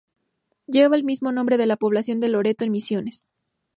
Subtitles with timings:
[0.65, 3.29] Lleva el mismo nombre que la población de Loreto en Misiones.